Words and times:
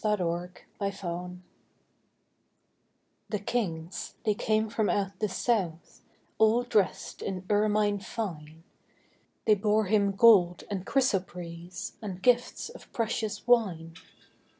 Christmas 0.03 0.63
Carol 0.89 1.37
The 3.29 3.37
kings 3.37 4.15
they 4.23 4.33
came 4.33 4.67
from 4.67 4.89
out 4.89 5.19
the 5.19 5.29
south, 5.29 6.01
All 6.39 6.63
dressed 6.63 7.21
in 7.21 7.45
ermine 7.51 7.99
fine, 7.99 8.63
They 9.45 9.53
bore 9.53 9.85
Him 9.85 10.13
gold 10.13 10.63
and 10.71 10.87
chrysoprase, 10.87 11.97
And 12.01 12.19
gifts 12.19 12.69
of 12.69 12.91
precious 12.91 13.45
wine. 13.45 13.93